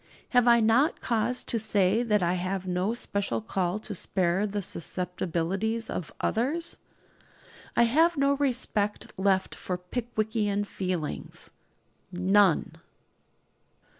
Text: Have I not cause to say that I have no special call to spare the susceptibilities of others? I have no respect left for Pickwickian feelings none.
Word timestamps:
Have 0.29 0.47
I 0.47 0.61
not 0.61 0.99
cause 0.99 1.43
to 1.43 1.59
say 1.59 2.01
that 2.01 2.23
I 2.23 2.33
have 2.33 2.65
no 2.65 2.95
special 2.95 3.39
call 3.39 3.77
to 3.77 3.93
spare 3.93 4.47
the 4.47 4.63
susceptibilities 4.63 5.91
of 5.91 6.11
others? 6.19 6.79
I 7.75 7.83
have 7.83 8.17
no 8.17 8.33
respect 8.37 9.13
left 9.15 9.53
for 9.53 9.77
Pickwickian 9.77 10.63
feelings 10.65 11.51
none. 12.11 12.77